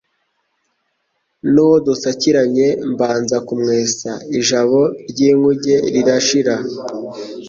[1.51, 6.55] N'uwo dusakiranye mbanza kumwesa, ijabo ry'ingunge rirashira.